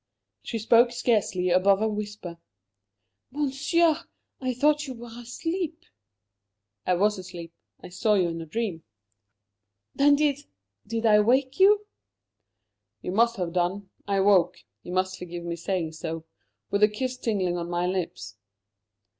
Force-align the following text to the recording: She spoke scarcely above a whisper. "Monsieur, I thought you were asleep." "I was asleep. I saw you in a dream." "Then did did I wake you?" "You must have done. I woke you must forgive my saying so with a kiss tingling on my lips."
She 0.41 0.57
spoke 0.57 0.91
scarcely 0.91 1.51
above 1.51 1.79
a 1.79 1.87
whisper. 1.87 2.39
"Monsieur, 3.29 4.05
I 4.41 4.51
thought 4.51 4.87
you 4.87 4.95
were 4.95 5.15
asleep." 5.15 5.85
"I 6.87 6.95
was 6.95 7.19
asleep. 7.19 7.53
I 7.83 7.89
saw 7.89 8.15
you 8.15 8.29
in 8.29 8.41
a 8.41 8.47
dream." 8.47 8.83
"Then 9.93 10.15
did 10.15 10.39
did 10.87 11.05
I 11.05 11.19
wake 11.19 11.59
you?" 11.59 11.85
"You 13.03 13.11
must 13.11 13.35
have 13.35 13.53
done. 13.53 13.91
I 14.07 14.21
woke 14.21 14.57
you 14.81 14.91
must 14.91 15.19
forgive 15.19 15.43
my 15.43 15.53
saying 15.53 15.91
so 15.91 16.25
with 16.71 16.81
a 16.81 16.87
kiss 16.87 17.15
tingling 17.17 17.57
on 17.57 17.69
my 17.69 17.85
lips." 17.85 18.37